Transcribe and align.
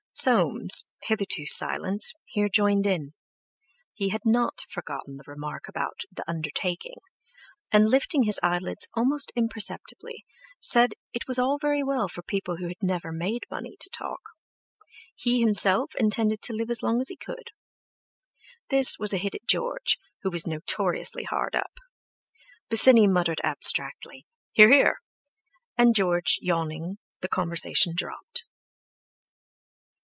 Soames, 0.13 0.83
hitherto 1.03 1.45
silent, 1.47 2.03
here 2.25 2.49
joined 2.49 2.85
in; 2.85 3.13
he 3.93 4.09
had 4.09 4.21
not 4.25 4.59
forgotten 4.69 5.15
the 5.17 5.23
remark 5.25 5.67
about 5.69 6.01
the 6.11 6.23
"undertaking," 6.29 6.97
and, 7.71 7.87
lifting 7.89 8.23
his 8.23 8.37
eyelids 8.43 8.87
almost 8.93 9.31
imperceptibly, 9.37 10.25
said 10.59 10.91
it 11.13 11.27
was 11.29 11.39
all 11.39 11.57
very 11.57 11.81
well 11.81 12.07
for 12.09 12.21
people 12.21 12.57
who 12.57 12.73
never 12.83 13.11
made 13.13 13.43
money 13.49 13.75
to 13.79 13.89
talk. 13.89 14.19
He 15.15 15.39
himself 15.39 15.95
intended 15.95 16.41
to 16.41 16.53
live 16.53 16.69
as 16.69 16.83
long 16.83 16.99
as 16.99 17.07
he 17.07 17.15
could. 17.15 17.47
This 18.69 18.99
was 18.99 19.13
a 19.13 19.17
hit 19.17 19.33
at 19.33 19.47
George, 19.47 19.97
who 20.23 20.29
was 20.29 20.45
notoriously 20.45 21.23
hard 21.23 21.55
up. 21.55 21.79
Bosinney 22.69 23.07
muttered 23.07 23.39
abstractedly 23.45 24.25
"Hear, 24.51 24.69
hear!" 24.71 24.97
and, 25.77 25.95
George 25.95 26.37
yawning, 26.41 26.97
the 27.21 27.29
conversation 27.29 27.93
dropped. 27.95 28.43